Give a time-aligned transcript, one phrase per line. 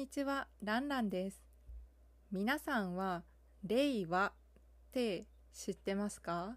[0.00, 1.42] にちは、ランランです。
[2.32, 3.22] 皆さんは、
[3.62, 4.32] 令和っ
[4.92, 6.56] て知ってますか？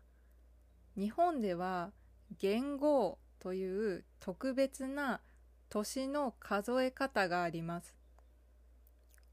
[0.96, 1.92] 日本では、
[2.40, 5.20] 元号という特別な
[5.68, 7.94] 年の数え方があります。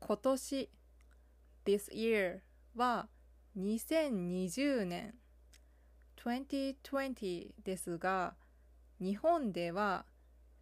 [0.00, 0.68] 今年、
[1.64, 2.40] this year
[2.74, 3.06] は
[3.56, 5.14] 2020年、
[6.16, 8.34] 2020ですが、
[8.98, 10.04] 日本では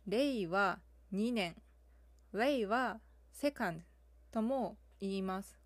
[0.07, 0.81] 令和
[1.15, 1.57] 2年、
[2.35, 3.01] 令和
[3.41, 3.85] セカンド
[4.33, 5.61] とも言います。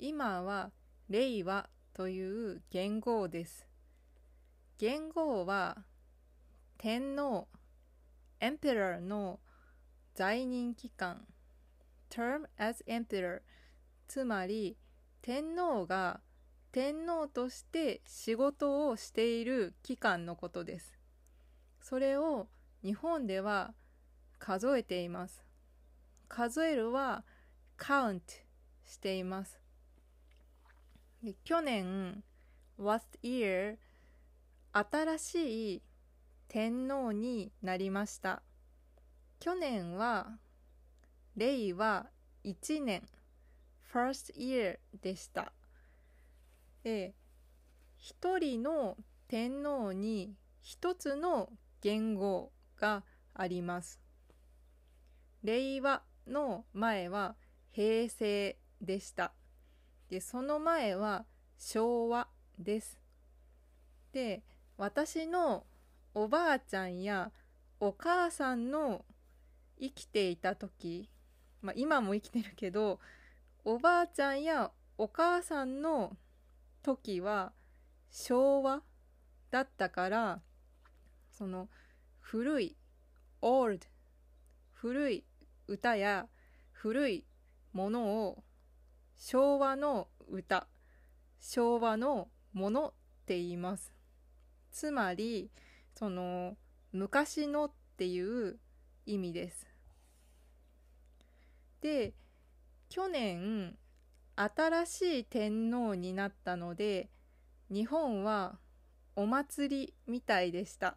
[0.00, 0.72] 今は
[1.08, 3.68] 令和という元号です。
[4.78, 5.84] 元号は
[6.78, 7.46] 天皇、
[8.40, 9.38] emperor の
[10.16, 11.24] 在任期間、
[12.10, 13.42] term as emperor
[14.08, 14.76] つまり
[15.22, 16.20] 天皇が
[16.72, 20.98] 天皇として仕事をしている期間のことです。
[21.80, 22.48] それを
[22.82, 23.72] 日本では
[24.40, 25.51] 数えています。
[26.34, 27.24] 数えるは
[27.78, 28.22] count
[28.86, 29.60] しています。
[31.22, 32.24] で去年
[32.78, 33.76] last year
[34.72, 35.82] 新しい
[36.48, 38.42] 天皇になりました。
[39.40, 40.38] 去年は
[41.36, 42.06] 令和
[42.44, 43.06] 1年
[43.92, 45.52] first year でした。
[46.82, 47.14] で、
[47.98, 48.96] 一人の
[49.28, 51.50] 天皇に一つの
[51.82, 54.00] 元号があります。
[55.42, 57.36] 令和の前は
[57.70, 59.32] 平成でした。
[60.08, 61.24] で、その前は
[61.58, 62.28] 昭和
[62.58, 62.98] です。
[64.12, 64.42] で、
[64.76, 65.64] 私の
[66.14, 67.32] おばあちゃんや
[67.80, 69.04] お母さんの
[69.80, 71.08] 生きていた時、
[71.60, 73.00] まあ今も生きてるけど、
[73.64, 76.16] おばあちゃんやお母さんの
[76.82, 77.52] 時は
[78.10, 78.82] 昭和
[79.50, 80.42] だったから、
[81.30, 81.68] その
[82.20, 82.76] 古い
[83.40, 83.86] old
[84.72, 85.24] 古い
[85.72, 86.28] 歌や
[86.70, 87.26] 古い
[87.72, 88.44] ものを
[89.16, 90.68] 昭和の歌
[91.40, 92.92] 昭和のものっ
[93.24, 93.94] て言います。
[94.70, 95.50] つまり
[95.94, 96.58] その
[96.92, 98.58] 昔のっていう
[99.06, 99.66] 意味です。
[101.80, 102.12] で
[102.90, 103.78] 去年
[104.36, 107.08] 新しい天皇になったので
[107.70, 108.58] 日本は
[109.16, 110.96] お祭りみたいでした。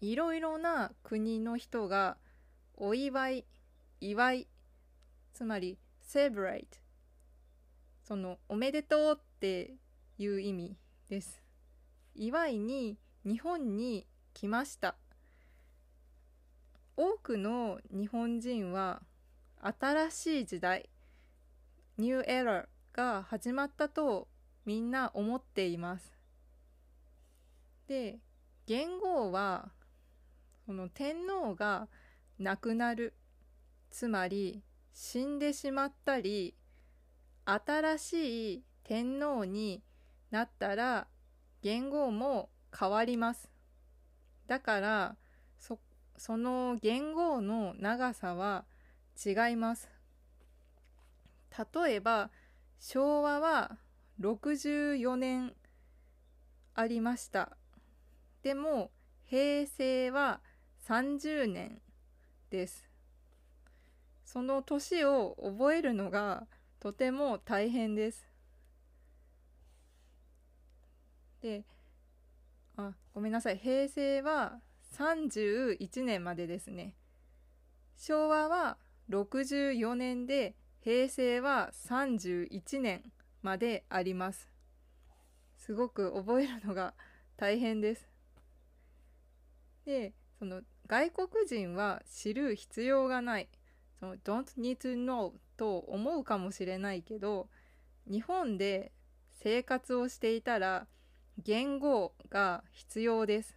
[0.00, 2.16] いろいろな国の人が
[2.76, 3.44] お祝い、
[4.00, 4.48] 祝い、
[5.32, 6.66] つまり celebrate
[8.02, 9.74] そのおめでとうって
[10.18, 10.76] いう意味
[11.08, 11.42] です。
[12.14, 14.96] 祝いに日本に来ました。
[16.96, 19.02] 多くの日本人は
[19.60, 20.90] 新しい時代、
[21.96, 24.28] ニューエラーが始まったと
[24.66, 26.12] みんな思っています。
[27.86, 28.18] で、
[28.66, 29.70] 元号は
[30.66, 31.88] その天皇が
[32.38, 33.14] 亡くなる。
[33.90, 34.62] つまり
[34.92, 36.54] 死んでしまったり
[37.44, 39.82] 新しい天皇に
[40.30, 41.06] なったら
[41.62, 43.50] 元号も変わります。
[44.46, 45.16] だから
[45.58, 45.78] そ
[46.16, 48.64] その元号の長さは
[49.24, 49.88] 違います。
[51.74, 52.30] 例えば
[52.78, 53.78] 昭和は
[54.20, 55.54] 64年
[56.74, 57.56] ありました。
[58.42, 58.90] でも
[59.24, 60.40] 平成は
[60.88, 61.80] 30年
[62.52, 62.86] です。
[64.26, 66.46] その年を覚えるのが
[66.80, 68.28] とても大変です。
[71.40, 71.64] で、
[72.76, 73.58] あ、ごめんなさい。
[73.58, 74.60] 平成は
[74.98, 76.94] 31年までですね。
[77.96, 78.76] 昭和は
[79.08, 83.02] 64年で、平成は31年
[83.40, 84.50] まであります。
[85.56, 86.92] すごく覚えるのが
[87.38, 88.06] 大変です。
[89.86, 93.48] で、その外国人は知る必要がない。
[94.00, 97.48] その don't need to know と思うかもしれないけど、
[98.10, 98.90] 日本で
[99.30, 100.88] 生活をしていたら
[101.38, 103.54] 言語が必要です。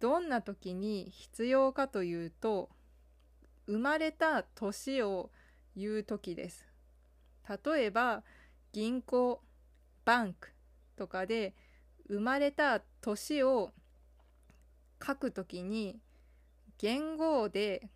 [0.00, 2.68] どんな時に必要かというと、
[3.68, 5.30] 生まれた年を
[5.76, 6.66] 言う時です。
[7.64, 8.24] 例えば、
[8.72, 9.40] 銀行、
[10.04, 10.48] バンク
[10.96, 11.54] とかで
[12.08, 13.70] 生まれた年を
[15.04, 16.00] 書くときに
[16.78, 17.88] 元号で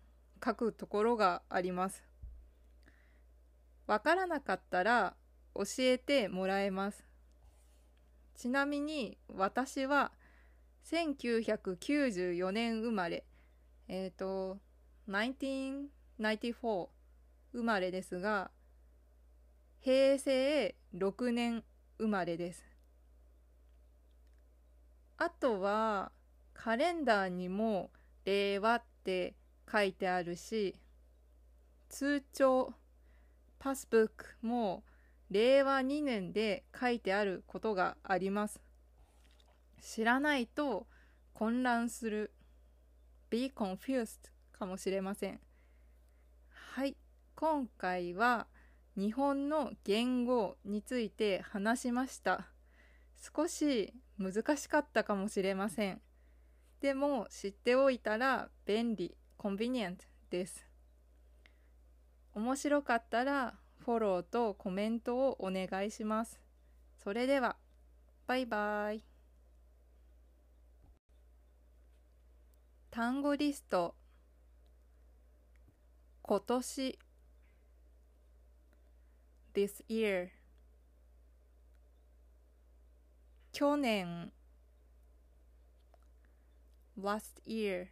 [0.43, 2.03] 書くところがあります。
[3.87, 5.15] わからなかったら
[5.53, 7.05] 教えてもらえます。
[8.35, 10.11] ちなみに私は
[10.85, 13.25] 1994年生まれ、
[13.87, 14.57] えっ、ー、と、
[15.07, 16.87] 1994
[17.53, 18.49] 生まれですが、
[19.79, 21.63] 平成6年
[21.97, 22.65] 生まれです。
[25.17, 26.11] あとは、
[26.63, 27.89] カレンダーにも
[28.23, 29.33] 令和って
[29.69, 30.75] 書いてあるし、
[31.89, 32.75] 通帳
[33.57, 34.83] パスブックも
[35.31, 38.61] 令和2年で書いてあることがあります。
[39.81, 40.85] 知らないと
[41.33, 42.31] 混乱する。
[43.31, 45.39] be confused かもしれません。
[46.51, 46.95] はい。
[47.33, 48.45] 今回は
[48.95, 52.51] 日本の言語について話しました。
[53.35, 56.01] 少し難しかったかもしれません。
[56.81, 60.65] でも知っておいたら便利コンビニエントです。
[62.33, 63.53] 面白かったら
[63.85, 66.41] フォローとコメントをお願いします。
[67.03, 67.55] それでは
[68.25, 69.03] バイバイ。
[72.89, 73.93] 単語リスト。
[76.23, 76.99] 今年。
[79.53, 80.29] This year
[83.51, 84.31] 去年。
[86.97, 87.89] Last year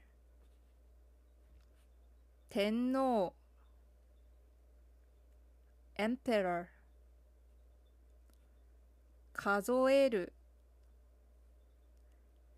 [2.50, 3.34] 天皇
[5.98, 6.68] emperor
[9.34, 10.34] 数える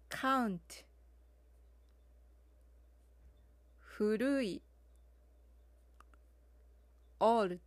[0.09, 0.85] count
[3.79, 4.63] 古い
[7.19, 7.59] old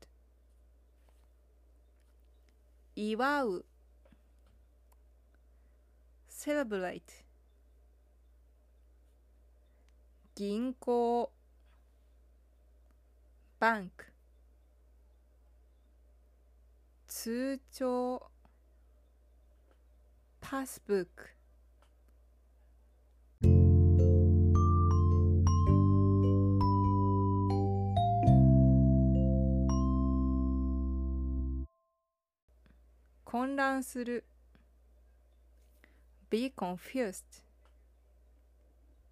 [2.96, 3.64] 祝う
[6.28, 7.23] celebrate
[10.36, 11.30] 銀行
[13.60, 14.06] バンク
[17.06, 18.20] 通帳
[20.40, 21.28] パスブック。
[33.24, 34.24] 混乱する。
[36.28, 37.43] Be confused